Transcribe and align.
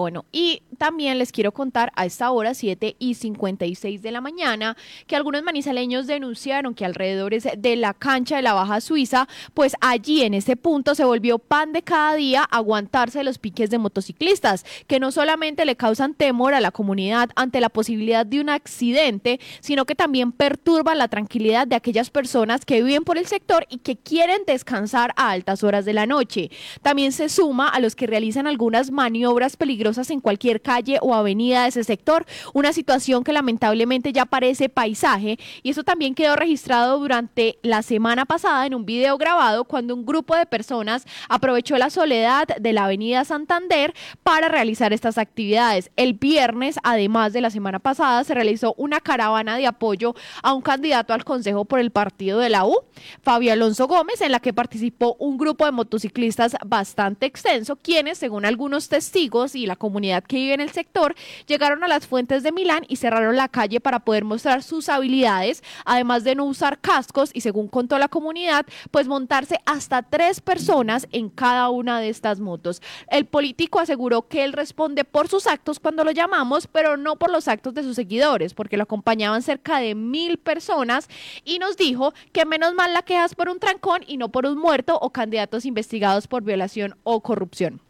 Bueno, 0.00 0.26
y 0.30 0.62
también 0.78 1.18
les 1.18 1.32
quiero 1.32 1.52
contar 1.52 1.92
a 1.96 2.06
esta 2.06 2.30
hora, 2.30 2.54
7 2.54 2.96
y 2.98 3.14
56 3.14 4.00
de 4.00 4.10
la 4.10 4.20
mañana, 4.20 4.76
que 5.06 5.16
algunos 5.16 5.42
manizaleños 5.42 6.06
denunciaron 6.06 6.74
que 6.74 6.84
alrededor 6.84 7.32
de 7.32 7.76
la 7.76 7.94
cancha 7.94 8.36
de 8.36 8.42
la 8.42 8.54
Baja 8.54 8.80
Suiza, 8.80 9.28
pues 9.54 9.74
allí 9.80 10.22
en 10.22 10.34
ese 10.34 10.56
punto 10.56 10.94
se 10.94 11.04
volvió 11.04 11.38
pan 11.38 11.72
de 11.72 11.82
cada 11.82 12.14
día 12.14 12.42
aguantarse 12.42 13.24
los 13.24 13.38
piques 13.38 13.70
de 13.70 13.78
motociclistas, 13.78 14.64
que 14.86 15.00
no 15.00 15.10
solamente 15.12 15.64
le 15.64 15.76
causan 15.76 16.14
temor 16.14 16.54
a 16.54 16.60
la 16.60 16.70
comunidad 16.70 17.30
ante 17.36 17.60
la 17.60 17.68
posibilidad 17.68 18.24
de 18.24 18.40
un 18.40 18.48
accidente, 18.48 19.40
sino 19.60 19.84
que 19.84 19.94
también 19.94 20.32
perturban 20.32 20.98
la 20.98 21.08
tranquilidad 21.08 21.66
de 21.66 21.76
aquellas 21.76 22.10
personas 22.10 22.64
que 22.64 22.82
viven 22.82 23.04
por 23.04 23.18
el 23.18 23.26
sector 23.26 23.66
y 23.68 23.78
que 23.78 23.96
quieren 23.96 24.42
descansar 24.46 25.12
a 25.16 25.30
altas 25.30 25.64
horas 25.64 25.84
de 25.84 25.92
la 25.92 26.06
noche. 26.06 26.50
También 26.82 27.12
se 27.12 27.28
suma 27.28 27.68
a 27.68 27.80
los 27.80 27.96
que 27.96 28.06
realizan 28.06 28.46
algunas 28.46 28.90
maniobras 28.90 29.56
peligrosas 29.56 30.10
en 30.10 30.20
cualquier 30.20 30.60
calle 30.68 30.98
o 31.00 31.14
avenida 31.14 31.62
de 31.62 31.70
ese 31.70 31.82
sector, 31.82 32.26
una 32.52 32.74
situación 32.74 33.24
que 33.24 33.32
lamentablemente 33.32 34.12
ya 34.12 34.26
parece 34.26 34.68
paisaje 34.68 35.38
y 35.62 35.70
eso 35.70 35.82
también 35.82 36.14
quedó 36.14 36.36
registrado 36.36 36.98
durante 36.98 37.58
la 37.62 37.80
semana 37.80 38.26
pasada 38.26 38.66
en 38.66 38.74
un 38.74 38.84
video 38.84 39.16
grabado 39.16 39.64
cuando 39.64 39.94
un 39.94 40.04
grupo 40.04 40.36
de 40.36 40.44
personas 40.44 41.06
aprovechó 41.30 41.78
la 41.78 41.88
soledad 41.88 42.46
de 42.48 42.72
la 42.74 42.84
avenida 42.84 43.24
Santander 43.24 43.94
para 44.22 44.48
realizar 44.48 44.92
estas 44.92 45.16
actividades. 45.16 45.90
El 45.96 46.12
viernes, 46.12 46.78
además 46.82 47.32
de 47.32 47.40
la 47.40 47.48
semana 47.48 47.78
pasada, 47.78 48.22
se 48.24 48.34
realizó 48.34 48.74
una 48.76 49.00
caravana 49.00 49.56
de 49.56 49.66
apoyo 49.66 50.14
a 50.42 50.52
un 50.52 50.60
candidato 50.60 51.14
al 51.14 51.24
Consejo 51.24 51.64
por 51.64 51.78
el 51.78 51.92
partido 51.92 52.40
de 52.40 52.50
la 52.50 52.66
U, 52.66 52.76
Fabio 53.22 53.54
Alonso 53.54 53.86
Gómez, 53.86 54.20
en 54.20 54.32
la 54.32 54.40
que 54.40 54.52
participó 54.52 55.16
un 55.18 55.38
grupo 55.38 55.64
de 55.64 55.72
motociclistas 55.72 56.56
bastante 56.66 57.24
extenso, 57.24 57.76
quienes, 57.76 58.18
según 58.18 58.44
algunos 58.44 58.90
testigos 58.90 59.54
y 59.54 59.64
la 59.64 59.76
comunidad 59.76 60.24
que 60.24 60.36
vive 60.36 60.57
en 60.58 60.68
el 60.68 60.70
sector, 60.70 61.14
llegaron 61.46 61.84
a 61.84 61.88
las 61.88 62.06
fuentes 62.06 62.42
de 62.42 62.52
Milán 62.52 62.84
y 62.88 62.96
cerraron 62.96 63.36
la 63.36 63.48
calle 63.48 63.80
para 63.80 64.00
poder 64.00 64.24
mostrar 64.24 64.62
sus 64.62 64.88
habilidades, 64.88 65.62
además 65.84 66.24
de 66.24 66.34
no 66.34 66.44
usar 66.44 66.80
cascos 66.80 67.30
y 67.32 67.40
según 67.40 67.68
contó 67.68 67.98
la 67.98 68.08
comunidad, 68.08 68.66
pues 68.90 69.06
montarse 69.06 69.60
hasta 69.66 70.02
tres 70.02 70.40
personas 70.40 71.06
en 71.12 71.28
cada 71.28 71.70
una 71.70 72.00
de 72.00 72.08
estas 72.08 72.40
motos. 72.40 72.82
El 73.08 73.26
político 73.26 73.78
aseguró 73.78 74.26
que 74.28 74.44
él 74.44 74.52
responde 74.52 75.04
por 75.04 75.28
sus 75.28 75.46
actos 75.46 75.78
cuando 75.78 76.04
lo 76.04 76.10
llamamos, 76.10 76.66
pero 76.66 76.96
no 76.96 77.16
por 77.16 77.30
los 77.30 77.48
actos 77.48 77.74
de 77.74 77.82
sus 77.82 77.96
seguidores, 77.96 78.54
porque 78.54 78.76
lo 78.76 78.82
acompañaban 78.82 79.42
cerca 79.42 79.78
de 79.78 79.94
mil 79.94 80.38
personas 80.38 81.08
y 81.44 81.58
nos 81.58 81.76
dijo 81.76 82.12
que 82.32 82.46
menos 82.46 82.74
mal 82.74 82.92
la 82.92 83.02
quejas 83.02 83.34
por 83.34 83.48
un 83.48 83.60
trancón 83.60 84.02
y 84.06 84.16
no 84.16 84.30
por 84.30 84.46
un 84.46 84.58
muerto 84.58 84.98
o 85.00 85.10
candidatos 85.10 85.64
investigados 85.64 86.26
por 86.26 86.42
violación 86.42 86.96
o 87.04 87.22
corrupción. 87.22 87.80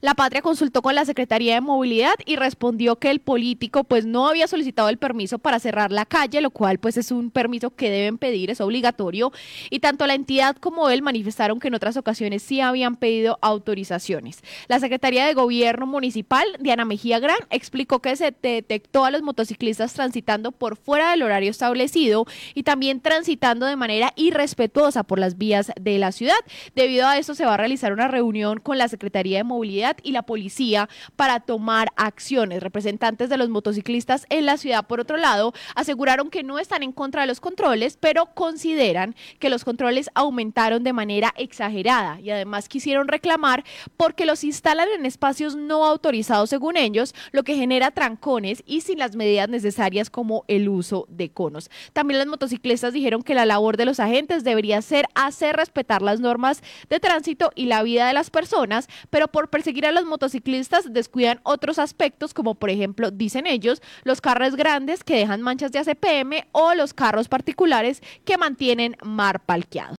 La 0.00 0.14
Patria 0.14 0.42
consultó 0.42 0.82
con 0.82 0.94
la 0.94 1.04
Secretaría 1.04 1.54
de 1.54 1.60
Movilidad 1.60 2.14
y 2.26 2.36
respondió 2.36 2.96
que 2.96 3.10
el 3.10 3.20
político 3.20 3.84
pues 3.84 4.06
no 4.06 4.28
había 4.28 4.46
solicitado 4.46 4.88
el 4.88 4.98
permiso 4.98 5.38
para 5.38 5.58
cerrar 5.58 5.92
la 5.92 6.06
calle, 6.06 6.40
lo 6.40 6.50
cual 6.50 6.78
pues 6.78 6.96
es 6.96 7.10
un 7.10 7.30
permiso 7.30 7.70
que 7.70 7.90
deben 7.90 8.18
pedir, 8.18 8.50
es 8.50 8.60
obligatorio, 8.60 9.32
y 9.70 9.80
tanto 9.80 10.06
la 10.06 10.14
entidad 10.14 10.56
como 10.56 10.90
él 10.90 11.02
manifestaron 11.02 11.60
que 11.60 11.68
en 11.68 11.74
otras 11.74 11.96
ocasiones 11.96 12.42
sí 12.42 12.60
habían 12.60 12.96
pedido 12.96 13.38
autorizaciones. 13.42 14.42
La 14.68 14.80
Secretaría 14.80 15.26
de 15.26 15.34
Gobierno 15.34 15.86
Municipal, 15.86 16.46
Diana 16.60 16.84
Mejía 16.84 17.18
Gran, 17.18 17.38
explicó 17.50 18.00
que 18.00 18.16
se 18.16 18.34
detectó 18.42 19.04
a 19.04 19.10
los 19.10 19.22
motociclistas 19.22 19.92
transitando 19.92 20.52
por 20.52 20.76
fuera 20.76 21.10
del 21.10 21.22
horario 21.22 21.50
establecido 21.50 22.26
y 22.54 22.62
también 22.62 23.00
transitando 23.00 23.66
de 23.66 23.76
manera 23.76 24.12
irrespetuosa 24.16 25.02
por 25.02 25.18
las 25.18 25.38
vías 25.38 25.72
de 25.80 25.98
la 25.98 26.12
ciudad. 26.12 26.34
Debido 26.74 27.06
a 27.06 27.18
eso 27.18 27.34
se 27.34 27.44
va 27.44 27.54
a 27.54 27.56
realizar 27.56 27.92
una 27.92 28.08
reunión 28.08 28.60
con 28.60 28.78
la 28.78 28.88
Secretaría 28.88 29.38
de 29.38 29.44
Movilidad 29.60 29.98
y 30.02 30.12
la 30.12 30.22
policía 30.22 30.88
para 31.16 31.38
tomar 31.40 31.88
acciones. 31.96 32.62
Representantes 32.62 33.28
de 33.28 33.36
los 33.36 33.50
motociclistas 33.50 34.24
en 34.30 34.46
la 34.46 34.56
ciudad, 34.56 34.86
por 34.86 35.00
otro 35.00 35.18
lado, 35.18 35.52
aseguraron 35.74 36.30
que 36.30 36.42
no 36.42 36.58
están 36.58 36.82
en 36.82 36.92
contra 36.92 37.20
de 37.20 37.26
los 37.26 37.40
controles, 37.40 37.98
pero 38.00 38.32
consideran 38.32 39.14
que 39.38 39.50
los 39.50 39.64
controles 39.64 40.08
aumentaron 40.14 40.82
de 40.82 40.94
manera 40.94 41.34
exagerada 41.36 42.18
y 42.20 42.30
además 42.30 42.70
quisieron 42.70 43.06
reclamar 43.06 43.64
porque 43.98 44.24
los 44.24 44.44
instalan 44.44 44.88
en 44.96 45.04
espacios 45.04 45.56
no 45.56 45.84
autorizados 45.84 46.48
según 46.48 46.78
ellos, 46.78 47.14
lo 47.32 47.42
que 47.42 47.56
genera 47.56 47.90
trancones 47.90 48.62
y 48.64 48.80
sin 48.80 48.98
las 48.98 49.14
medidas 49.14 49.50
necesarias 49.50 50.08
como 50.08 50.46
el 50.48 50.70
uso 50.70 51.04
de 51.10 51.30
conos. 51.30 51.70
También 51.92 52.18
los 52.18 52.28
motociclistas 52.28 52.94
dijeron 52.94 53.22
que 53.22 53.34
la 53.34 53.44
labor 53.44 53.76
de 53.76 53.84
los 53.84 54.00
agentes 54.00 54.42
debería 54.42 54.80
ser 54.80 55.04
hacer 55.14 55.56
respetar 55.56 56.00
las 56.00 56.18
normas 56.18 56.62
de 56.88 56.98
tránsito 56.98 57.52
y 57.54 57.66
la 57.66 57.82
vida 57.82 58.06
de 58.06 58.14
las 58.14 58.30
personas, 58.30 58.88
pero 59.10 59.28
por 59.28 59.49
perseguir 59.50 59.86
a 59.86 59.92
los 59.92 60.04
motociclistas 60.04 60.92
descuidan 60.92 61.40
otros 61.42 61.78
aspectos 61.78 62.32
como 62.34 62.54
por 62.54 62.70
ejemplo, 62.70 63.10
dicen 63.10 63.46
ellos, 63.46 63.82
los 64.04 64.20
carros 64.20 64.56
grandes 64.56 65.04
que 65.04 65.16
dejan 65.16 65.42
manchas 65.42 65.72
de 65.72 65.78
ACPM 65.80 66.46
o 66.52 66.74
los 66.74 66.94
carros 66.94 67.28
particulares 67.28 68.02
que 68.24 68.38
mantienen 68.38 68.96
mar 69.02 69.40
palqueado. 69.40 69.88